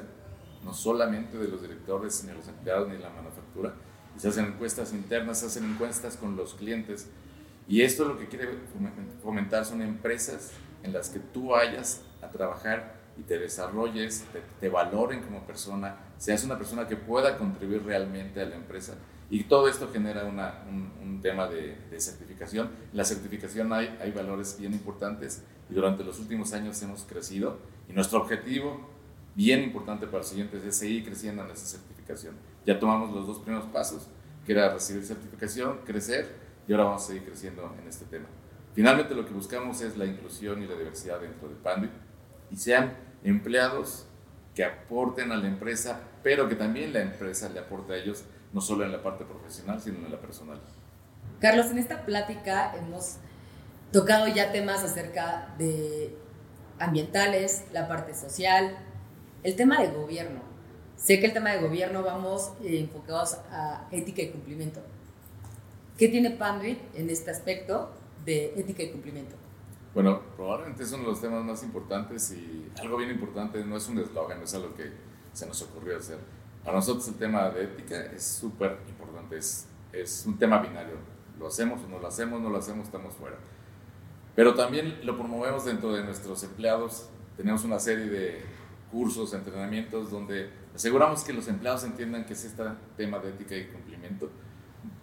no 0.64 0.74
solamente 0.74 1.38
de 1.38 1.48
los 1.48 1.62
directores, 1.62 2.22
ni 2.24 2.30
de 2.30 2.36
los 2.36 2.48
empleados, 2.48 2.88
ni 2.88 2.94
de 2.94 3.00
la 3.00 3.10
manufactura. 3.10 3.74
se 4.16 4.28
hacen 4.28 4.46
encuestas 4.46 4.92
internas, 4.92 5.40
se 5.40 5.46
hacen 5.46 5.64
encuestas 5.64 6.16
con 6.16 6.36
los 6.36 6.54
clientes. 6.54 7.08
Y 7.68 7.82
esto 7.82 8.04
lo 8.04 8.18
que 8.18 8.26
quiere 8.26 8.48
fomentar 9.22 9.64
son 9.64 9.80
empresas 9.80 10.50
en 10.82 10.92
las 10.92 11.10
que 11.10 11.18
tú 11.18 11.48
vayas 11.48 12.02
a 12.22 12.28
trabajar 12.28 13.00
y 13.18 13.22
te 13.22 13.38
desarrolles, 13.38 14.24
te, 14.60 14.68
valoren 14.68 15.22
como 15.22 15.46
persona, 15.46 15.96
seas 16.18 16.44
una 16.44 16.56
persona 16.56 16.86
que 16.86 16.96
pueda 16.96 17.36
contribuir 17.36 17.84
realmente 17.84 18.40
a 18.40 18.46
la 18.46 18.56
empresa. 18.56 18.94
Y 19.28 19.44
todo 19.44 19.68
esto 19.68 19.90
genera 19.92 20.24
una, 20.24 20.64
un, 20.68 21.20
tema 21.20 21.46
de, 21.46 21.76
certificación. 21.98 22.70
En 22.92 22.96
la 22.96 23.04
certificación 23.04 23.72
hay, 23.74 23.96
hay 24.00 24.10
valores 24.10 24.56
bien 24.58 24.72
importantes 24.72 25.42
y 25.68 25.74
durante 25.74 26.02
los 26.02 26.18
últimos 26.18 26.54
años 26.54 26.80
hemos 26.82 27.02
crecido 27.02 27.58
y 27.88 27.92
nuestro 27.92 28.22
objetivo 28.22 28.88
bien 29.34 29.62
importante 29.62 30.06
para 30.06 30.18
los 30.18 30.28
siguientes 30.28 30.64
es 30.64 30.76
seguir 30.76 31.04
creciendo 31.04 31.44
en 31.44 31.50
esa 31.50 31.66
certificación. 31.66 32.34
Ya 32.64 32.78
tomamos 32.78 33.14
los 33.14 33.26
dos 33.26 33.38
primeros 33.38 33.66
pasos, 33.66 34.08
que 34.46 34.52
era 34.52 34.72
recibir 34.72 35.04
certificación, 35.04 35.80
crecer 35.84 36.34
y 36.66 36.72
ahora 36.72 36.84
vamos 36.84 37.04
a 37.04 37.06
seguir 37.08 37.24
creciendo 37.24 37.74
en 37.80 37.88
este 37.88 38.06
tema. 38.06 38.26
Finalmente 38.74 39.14
lo 39.14 39.26
que 39.26 39.32
buscamos 39.32 39.80
es 39.80 39.96
la 39.96 40.04
inclusión 40.04 40.62
y 40.62 40.66
la 40.66 40.76
diversidad 40.76 41.20
dentro 41.20 41.48
de 41.48 41.54
Panduit 41.56 41.90
y 42.50 42.56
sean 42.56 42.96
empleados 43.24 44.06
que 44.54 44.64
aporten 44.64 45.32
a 45.32 45.36
la 45.36 45.48
empresa, 45.48 46.00
pero 46.22 46.48
que 46.48 46.54
también 46.54 46.92
la 46.92 47.00
empresa 47.00 47.48
le 47.48 47.60
aporte 47.60 47.92
a 47.92 47.96
ellos, 47.96 48.24
no 48.52 48.60
solo 48.60 48.84
en 48.84 48.92
la 48.92 49.02
parte 49.02 49.24
profesional, 49.24 49.80
sino 49.80 49.98
en 49.98 50.10
la 50.10 50.20
personal. 50.20 50.60
Carlos, 51.40 51.66
en 51.66 51.78
esta 51.78 52.04
plática 52.04 52.74
hemos 52.76 53.16
tocado 53.92 54.28
ya 54.28 54.52
temas 54.52 54.84
acerca 54.84 55.54
de 55.58 56.16
ambientales, 56.78 57.64
la 57.72 57.88
parte 57.88 58.14
social, 58.14 58.76
el 59.42 59.56
tema 59.56 59.80
de 59.80 59.88
gobierno. 59.88 60.40
Sé 60.96 61.18
que 61.18 61.26
el 61.26 61.32
tema 61.32 61.50
de 61.50 61.62
gobierno 61.62 62.02
vamos 62.02 62.52
eh, 62.62 62.80
enfocados 62.80 63.38
a 63.50 63.88
ética 63.90 64.22
y 64.22 64.30
cumplimiento. 64.30 64.80
¿Qué 65.96 66.08
tiene 66.08 66.30
Panduit 66.30 66.78
en 66.94 67.08
este 67.10 67.30
aspecto 67.30 67.90
de 68.24 68.58
ética 68.58 68.82
y 68.82 68.90
cumplimiento? 68.90 69.36
Bueno, 69.94 70.20
probablemente 70.36 70.84
es 70.84 70.92
uno 70.92 71.02
de 71.02 71.08
los 71.10 71.20
temas 71.20 71.44
más 71.44 71.62
importantes 71.64 72.30
y 72.32 72.70
algo 72.80 72.96
bien 72.96 73.10
importante, 73.10 73.64
no 73.64 73.76
es 73.76 73.88
un 73.88 73.98
eslogan, 73.98 74.40
es 74.42 74.54
algo 74.54 74.74
que 74.74 74.92
se 75.32 75.46
nos 75.46 75.60
ocurrió 75.62 75.96
hacer. 75.96 76.18
Para 76.64 76.76
nosotros 76.76 77.08
el 77.08 77.14
tema 77.14 77.50
de 77.50 77.64
ética 77.64 78.00
es 78.12 78.22
súper 78.22 78.78
importante, 78.88 79.36
es, 79.38 79.66
es 79.92 80.24
un 80.26 80.38
tema 80.38 80.60
binario. 80.60 80.94
Lo 81.38 81.48
hacemos 81.48 81.82
o 81.82 81.88
no 81.88 81.98
lo 81.98 82.06
hacemos, 82.06 82.40
no 82.40 82.50
lo 82.50 82.58
hacemos, 82.58 82.86
estamos 82.86 83.14
fuera. 83.14 83.36
Pero 84.36 84.54
también 84.54 85.04
lo 85.04 85.16
promovemos 85.16 85.64
dentro 85.64 85.92
de 85.92 86.04
nuestros 86.04 86.44
empleados. 86.44 87.08
Tenemos 87.36 87.64
una 87.64 87.80
serie 87.80 88.06
de 88.06 88.42
cursos, 88.92 89.34
entrenamientos 89.34 90.10
donde 90.10 90.50
aseguramos 90.74 91.24
que 91.24 91.32
los 91.32 91.48
empleados 91.48 91.84
entiendan 91.84 92.26
que 92.26 92.34
es 92.34 92.44
este 92.44 92.62
tema 92.96 93.18
de 93.18 93.30
ética 93.30 93.56
y 93.56 93.66
cumplimiento 93.66 94.30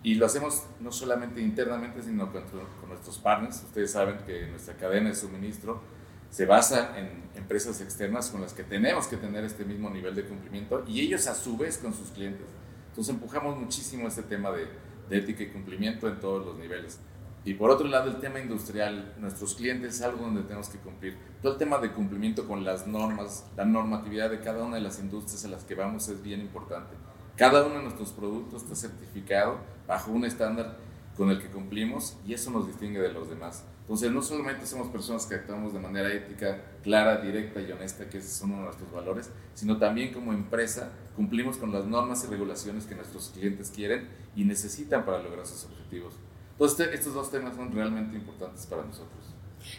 y 0.08 0.16
lo 0.16 0.26
hacemos 0.26 0.64
no 0.80 0.90
solamente 0.90 1.42
internamente, 1.42 2.02
sino 2.02 2.32
con, 2.32 2.44
con, 2.44 2.88
nuestros 2.88 3.18
partners. 3.18 3.62
Ustedes 3.64 3.92
saben 3.92 4.20
que 4.26 4.48
nuestra 4.48 4.78
cadena 4.78 5.10
de 5.10 5.16
suministro 5.16 5.82
se 6.30 6.46
basa 6.46 6.98
en 6.98 7.24
empresas 7.36 7.82
externas 7.82 8.30
con 8.30 8.40
las 8.40 8.54
que 8.54 8.64
tenemos 8.64 9.08
que 9.08 9.18
tener 9.18 9.44
este 9.44 9.66
mismo 9.66 9.90
nivel 9.90 10.16
de 10.16 10.24
cumplimiento 10.24 10.86
y 10.88 11.02
ellos 11.02 11.28
a 11.28 11.36
su 11.36 11.58
vez 11.58 11.78
con 11.78 11.94
sus 11.94 12.12
clientes. 12.12 12.48
Entonces 12.88 13.14
empujamos 13.14 13.60
muchísimo 13.60 14.08
este 14.08 14.24
tema 14.24 14.50
de, 14.52 14.68
de 15.10 15.18
ética 15.18 15.44
y 15.44 15.50
cumplimiento 15.50 16.08
en 16.08 16.22
todos 16.22 16.46
los 16.46 16.58
niveles. 16.58 17.02
Y 17.44 17.56
por 17.56 17.70
otro 17.70 17.90
lado, 17.90 18.10
el 18.10 18.22
tema 18.22 18.40
industrial, 18.40 19.14
nuestros 19.20 19.56
clientes 19.56 19.96
es 19.96 20.02
algo 20.04 20.24
donde 20.24 20.44
tenemos 20.44 20.70
que 20.70 20.78
cumplir. 20.78 21.18
Todo 21.42 21.52
el 21.52 21.58
tema 21.58 21.80
de 21.80 21.92
cumplimiento 21.92 22.48
con 22.48 22.64
las 22.64 22.88
normas, 22.88 23.46
la 23.58 23.66
normatividad 23.66 24.30
de 24.30 24.40
cada 24.40 24.64
una 24.64 24.78
de 24.78 24.82
las 24.84 25.00
industrias 25.00 25.44
a 25.44 25.50
las 25.50 25.66
que 25.66 25.76
vamos 25.76 26.08
es 26.08 26.24
bien 26.24 26.40
importante. 26.40 26.96
Cada 27.38 27.63
uno 27.67 27.75
de 27.75 27.84
nuestros 27.84 28.13
productos 28.13 28.63
está 28.63 28.75
certificado 28.75 29.60
bajo 29.88 30.12
un 30.12 30.25
estándar 30.25 30.79
con 31.15 31.29
el 31.29 31.39
que 31.39 31.48
cumplimos 31.50 32.17
y 32.25 32.34
eso 32.34 32.50
nos 32.50 32.65
distingue 32.65 33.00
de 33.00 33.13
los 33.13 33.29
demás. 33.29 33.63
Entonces, 33.82 34.12
no 34.12 34.24
solamente 34.24 34.65
somos 34.65 34.88
personas 34.88 35.27
que 35.27 35.36
actuamos 35.36 35.72
de 35.72 35.79
manera 35.79 36.12
ética, 36.12 36.60
clara, 36.82 37.22
directa 37.22 37.62
y 37.62 37.72
honesta, 37.72 38.10
que 38.10 38.22
son 38.24 38.50
uno 38.50 38.60
de 38.62 38.65
nuestros 38.65 38.91
valores, 38.91 39.29
sino 39.53 39.77
también 39.77 40.12
como 40.13 40.34
empresa 40.34 40.91
cumplimos 41.15 41.58
con 41.58 41.72
las 41.72 41.86
normas 41.86 42.24
y 42.24 42.27
regulaciones 42.27 42.86
que 42.86 42.96
nuestros 42.96 43.29
clientes 43.29 43.72
quieren 43.74 44.10
y 44.36 44.44
necesitan 44.44 45.06
para 45.06 45.20
lograr 45.20 45.46
sus 45.46 45.65
objetivos. 45.65 46.15
Entonces, 46.53 46.89
estos 46.91 47.13
dos 47.13 47.29
temas 47.29 47.56
son 47.56 47.72
realmente 47.72 48.15
importantes 48.15 48.65
para 48.65 48.84
nosotros. 48.84 49.36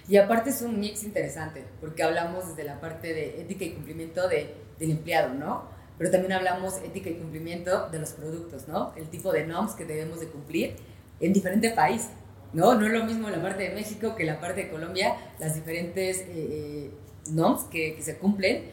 Y 0.08 0.16
aparte 0.16 0.50
es 0.50 0.62
un 0.62 0.78
mix 0.78 1.02
interesante, 1.02 1.64
porque 1.80 2.04
hablamos 2.04 2.48
desde 2.48 2.62
la 2.62 2.80
parte 2.80 3.12
de 3.12 3.40
ética 3.40 3.64
y 3.64 3.72
cumplimiento 3.72 4.28
de, 4.28 4.54
del 4.78 4.92
empleado, 4.92 5.34
¿no? 5.34 5.77
Pero 5.98 6.10
también 6.10 6.32
hablamos 6.32 6.78
ética 6.84 7.10
y 7.10 7.14
cumplimiento 7.14 7.88
de 7.90 7.98
los 7.98 8.12
productos, 8.12 8.68
¿no? 8.68 8.92
El 8.96 9.08
tipo 9.08 9.32
de 9.32 9.46
norms 9.46 9.72
que 9.72 9.84
debemos 9.84 10.20
de 10.20 10.28
cumplir 10.28 10.76
en 11.20 11.32
diferente 11.32 11.70
país, 11.70 12.08
¿no? 12.52 12.74
No 12.74 12.86
es 12.86 12.92
lo 12.92 13.04
mismo 13.04 13.28
la 13.28 13.42
parte 13.42 13.64
de 13.64 13.74
México 13.74 14.14
que 14.14 14.24
la 14.24 14.40
parte 14.40 14.64
de 14.64 14.70
Colombia, 14.70 15.16
las 15.40 15.54
diferentes 15.56 16.20
eh, 16.20 16.26
eh, 16.28 16.90
norms 17.32 17.64
que, 17.64 17.96
que, 17.96 18.02
se 18.02 18.16
cumplen, 18.18 18.64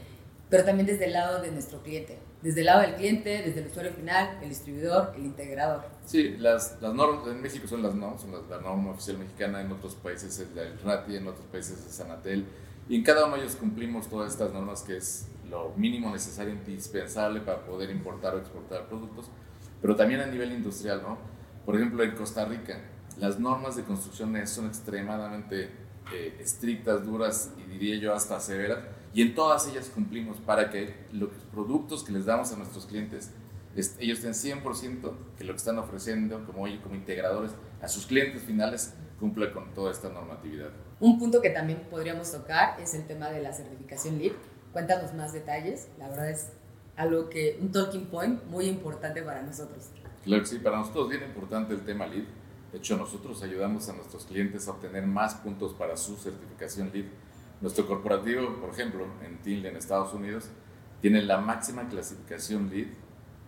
pero 0.50 0.64
también 0.64 0.86
desde 0.86 1.06
el 1.06 1.14
lado 1.14 1.42
de 1.42 1.52
nuestro 1.52 1.82
cliente, 1.82 2.20
desde 2.44 2.60
el 2.60 2.68
lado 2.68 2.82
del 2.82 2.94
cliente, 2.94 3.42
desde 3.44 3.62
el 3.62 3.68
usuario 3.68 3.92
final, 3.92 4.38
el 4.44 4.50
distribuidor, 4.50 5.14
el 5.18 5.26
integrador. 5.26 5.84
Sí, 6.06 6.36
las, 6.38 6.80
las 6.80 6.94
normas 6.94 7.28
en 7.28 7.42
México 7.42 7.68
son 7.68 7.82
las 7.82 7.96
normas, 7.96 8.22
son 8.22 8.32
la 8.50 8.62
norma 8.62 8.92
oficial 8.92 9.18
mexicana, 9.18 9.62
en 9.62 9.72
otros 9.72 9.96
países 9.96 10.40
es 10.40 10.48
el 10.56 10.80
RATI, 10.84 11.16
en 11.18 11.28
otros 11.28 11.46
países 11.48 11.84
es 11.84 11.96
Sanatel, 11.96 12.46
y 12.88 12.98
en 12.98 13.04
cada 13.04 13.26
uno 13.26 13.36
de 13.36 13.42
ellos 13.42 13.56
cumplimos 13.56 14.08
todas 14.08 14.32
estas 14.32 14.54
normas 14.54 14.84
que 14.84 14.98
es 14.98 15.26
lo 15.56 15.74
mínimo 15.76 16.12
necesario, 16.12 16.54
indispensable 16.54 17.40
para 17.42 17.66
poder 17.66 17.90
importar 17.90 18.36
o 18.36 18.40
exportar 18.40 18.88
productos, 18.88 19.30
pero 19.82 19.96
también 19.96 20.20
a 20.20 20.26
nivel 20.26 20.52
industrial, 20.52 21.02
¿no? 21.02 21.18
Por 21.66 21.76
ejemplo, 21.76 22.04
en 22.04 22.12
Costa 22.12 22.46
Rica, 22.46 22.80
las 23.18 23.40
normas 23.40 23.76
de 23.76 23.84
construcción 23.84 24.36
son 24.48 24.68
extremadamente 24.68 25.70
eh, 26.14 26.38
estrictas, 26.40 27.06
duras 27.06 27.54
y 27.58 27.70
diría 27.72 27.96
yo 27.98 28.14
hasta 28.14 28.40
severas, 28.40 28.80
y 29.14 29.22
en 29.22 29.34
todas 29.34 29.68
ellas 29.68 29.90
cumplimos 29.94 30.38
para 30.38 30.70
que 30.70 30.94
los 31.14 31.30
productos 31.54 32.04
que 32.04 32.12
les 32.12 32.26
damos 32.26 32.52
a 32.52 32.58
nuestros 32.58 32.86
clientes, 32.86 33.32
ellos 34.00 34.24
estén 34.24 34.62
100% 34.62 35.14
que 35.38 35.44
lo 35.44 35.54
que 35.54 35.58
están 35.58 35.80
ofreciendo 35.80 36.46
como, 36.46 36.66
como 36.84 36.96
integradores 36.96 37.52
a 37.82 37.88
sus 37.88 38.06
clientes 38.06 38.42
finales 38.44 38.94
cumple 39.20 39.52
con 39.52 39.74
toda 39.74 39.92
esta 39.92 40.10
normatividad. 40.10 40.72
Un 41.00 41.18
punto 41.18 41.42
que 41.42 41.50
también 41.50 41.88
podríamos 41.90 42.32
tocar 42.32 42.80
es 42.80 42.94
el 42.94 43.06
tema 43.06 43.30
de 43.30 43.42
la 43.42 43.54
certificación 43.54 44.18
LEED 44.18 44.34
Cuéntanos 44.76 45.14
más 45.14 45.32
detalles. 45.32 45.88
La 45.98 46.10
verdad 46.10 46.30
es 46.30 46.52
algo 46.98 47.30
que, 47.30 47.58
un 47.62 47.72
talking 47.72 48.08
point 48.08 48.44
muy 48.48 48.66
importante 48.66 49.24
para 49.24 49.42
nosotros. 49.42 49.90
Claro 50.26 50.44
que 50.44 50.50
sí, 50.50 50.60
para 50.60 50.80
nosotros 50.80 51.06
es 51.06 51.18
bien 51.18 51.30
importante 51.30 51.74
el 51.74 51.86
tema 51.86 52.06
LEED. 52.06 52.26
De 52.74 52.80
hecho, 52.80 52.98
nosotros 52.98 53.42
ayudamos 53.42 53.88
a 53.88 53.94
nuestros 53.94 54.26
clientes 54.26 54.68
a 54.68 54.72
obtener 54.72 55.08
más 55.08 55.36
puntos 55.36 55.72
para 55.72 55.96
su 55.96 56.18
certificación 56.18 56.92
LEED. 56.94 57.06
Nuestro 57.62 57.88
corporativo, 57.88 58.54
por 58.60 58.72
ejemplo, 58.72 59.08
en 59.26 59.38
Tilde, 59.38 59.70
en 59.70 59.78
Estados 59.78 60.14
Unidos, 60.14 60.50
tiene 61.00 61.22
la 61.22 61.38
máxima 61.38 61.88
clasificación 61.88 62.70
LEED 62.70 62.88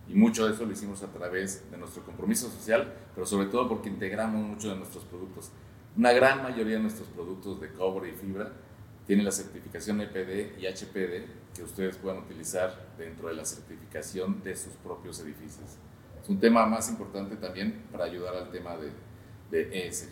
y 0.08 0.14
mucho 0.14 0.46
de 0.46 0.54
eso 0.54 0.64
lo 0.64 0.72
hicimos 0.72 1.02
a 1.02 1.08
través 1.08 1.70
de 1.70 1.76
nuestro 1.76 2.04
compromiso 2.04 2.48
social, 2.48 2.94
pero 3.14 3.26
sobre 3.26 3.48
todo 3.48 3.68
porque 3.68 3.90
integramos 3.90 4.40
mucho 4.40 4.70
de 4.70 4.76
nuestros 4.76 5.04
productos. 5.04 5.50
Una 5.94 6.12
gran 6.12 6.42
mayoría 6.42 6.76
de 6.76 6.82
nuestros 6.84 7.06
productos 7.08 7.60
de 7.60 7.70
cobre 7.70 8.08
y 8.08 8.12
fibra 8.12 8.50
tiene 9.08 9.22
la 9.22 9.32
certificación 9.32 10.02
EPD 10.02 10.58
y 10.60 10.66
HPD 10.66 11.54
que 11.56 11.62
ustedes 11.62 11.96
puedan 11.96 12.18
utilizar 12.18 12.88
dentro 12.98 13.28
de 13.28 13.34
la 13.34 13.44
certificación 13.46 14.42
de 14.44 14.54
sus 14.54 14.74
propios 14.74 15.18
edificios. 15.20 15.78
Es 16.22 16.28
un 16.28 16.38
tema 16.38 16.66
más 16.66 16.90
importante 16.90 17.36
también 17.36 17.86
para 17.90 18.04
ayudar 18.04 18.36
al 18.36 18.50
tema 18.50 18.76
de, 18.76 18.92
de 19.50 19.88
ESG. 19.88 20.10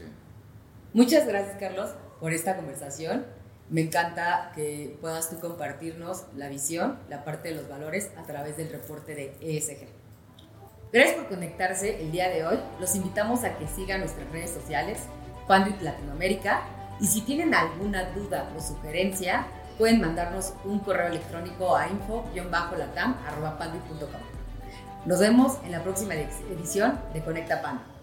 Muchas 0.95 1.27
gracias, 1.27 1.59
Carlos, 1.61 1.91
por 2.21 2.33
esta 2.33 2.57
conversación. 2.57 3.27
Me 3.69 3.83
encanta 3.83 4.51
que 4.55 4.97
puedas 5.03 5.29
tú 5.29 5.41
compartirnos 5.41 6.25
la 6.35 6.49
visión, 6.49 6.99
la 7.11 7.23
parte 7.23 7.51
de 7.51 7.57
los 7.57 7.69
valores 7.69 8.11
a 8.17 8.25
través 8.25 8.57
del 8.57 8.71
reporte 8.71 9.15
de 9.15 9.37
ESG. 9.43 9.89
Gracias 10.91 11.17
por 11.17 11.29
conectarse 11.29 12.01
el 12.01 12.13
día 12.13 12.31
de 12.31 12.47
hoy. 12.47 12.59
Los 12.81 12.97
invitamos 12.97 13.45
a 13.45 13.59
que 13.59 13.69
sigan 13.69 14.01
nuestras 14.01 14.31
redes 14.31 14.53
sociales, 14.53 15.01
Pandit 15.47 15.83
Latinoamérica, 15.83 16.63
y 17.01 17.07
si 17.07 17.23
tienen 17.23 17.55
alguna 17.55 18.11
duda 18.11 18.51
o 18.57 18.61
sugerencia, 18.61 19.47
pueden 19.79 20.01
mandarnos 20.01 20.53
un 20.65 20.81
correo 20.81 21.07
electrónico 21.09 21.77
a 21.77 21.89
info-latam.com. 21.89 24.21
Nos 25.05 25.21
vemos 25.21 25.59
en 25.65 25.73
la 25.73 25.83
próxima 25.83 26.15
edición 26.15 26.99
de 27.13 27.23
Conecta 27.23 27.61
Pan. 27.63 27.96